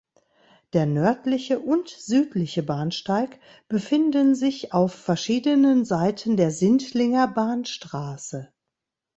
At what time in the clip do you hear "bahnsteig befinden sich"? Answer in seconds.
2.63-4.73